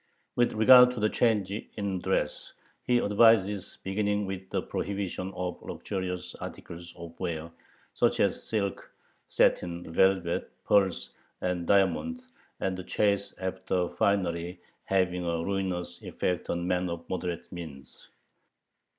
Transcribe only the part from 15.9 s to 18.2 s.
effect on men of moderate means.